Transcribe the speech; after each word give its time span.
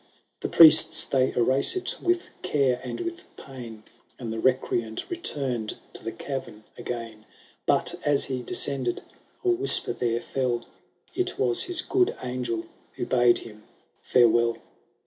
The 0.39 0.49
priests 0.49 1.05
they 1.05 1.31
erase 1.35 1.75
it 1.75 1.93
with 2.01 2.29
care 2.41 2.81
and 2.83 3.01
with 3.01 3.23
pain, 3.37 3.83
And 4.17 4.33
the 4.33 4.39
recreant 4.39 5.07
returned 5.11 5.77
to 5.93 6.03
the 6.03 6.11
cavern 6.11 6.63
again; 6.75 7.27
But, 7.67 7.93
as 8.03 8.25
he 8.25 8.41
descended, 8.41 9.03
a 9.45 9.49
whisper 9.49 9.93
there 9.93 10.19
fell!— 10.19 10.65
It 11.13 11.37
was 11.37 11.65
his 11.65 11.83
good 11.83 12.15
angel, 12.23 12.65
who 12.95 13.05
bade 13.05 13.37
him 13.45 13.65
farewell 14.01 14.57